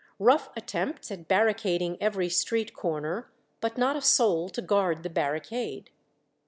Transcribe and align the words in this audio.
Rough 0.17 0.49
attempts 0.57 1.11
at 1.11 1.27
barri 1.27 1.53
cading 1.53 1.95
every 2.01 2.27
street 2.27 2.73
corner, 2.73 3.31
but 3.59 3.77
not 3.77 3.95
a 3.95 4.01
soul 4.01 4.49
to 4.49 4.61
guard 4.63 5.03
the 5.03 5.11
barricade. 5.11 5.91